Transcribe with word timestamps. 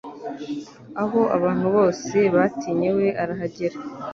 aho 1.03 1.19
abantu 1.37 1.67
bose 1.75 2.17
batinye 2.35 2.89
we 2.97 3.07
arahagera 3.21 3.77